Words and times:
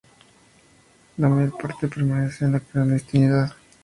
La 1.19 1.29
mayor 1.29 1.55
parte 1.59 1.87
permanece 1.87 2.45
en 2.45 2.53
la 2.53 2.59
clandestinidad. 2.59 3.53